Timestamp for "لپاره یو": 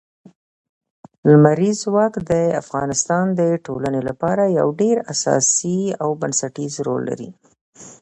4.09-4.67